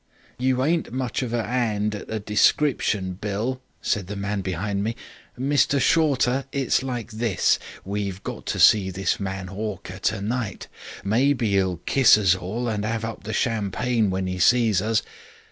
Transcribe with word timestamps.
"'You 0.39 0.63
ain't 0.63 0.91
much 0.91 1.21
of 1.21 1.31
a 1.31 1.43
'and 1.43 1.93
at 1.93 2.09
a 2.09 2.17
description, 2.19 3.13
Bill,' 3.13 3.61
said 3.83 4.07
the 4.07 4.15
man 4.15 4.41
behind 4.41 4.83
me. 4.83 4.95
'Mr 5.39 5.79
Shorter, 5.79 6.45
it's 6.51 6.81
like 6.81 7.11
this. 7.11 7.59
We've 7.85 8.23
got 8.23 8.47
to 8.47 8.59
see 8.59 8.89
this 8.89 9.19
man 9.19 9.45
Hawker 9.49 9.99
tonight. 9.99 10.67
Maybe 11.03 11.49
'e'll 11.49 11.77
kiss 11.85 12.17
us 12.17 12.33
all 12.33 12.67
and 12.67 12.83
'ave 12.83 13.07
up 13.07 13.25
the 13.25 13.31
champagne 13.33 14.09
when 14.09 14.27
'e 14.27 14.39
sees 14.39 14.81
us. 14.81 15.03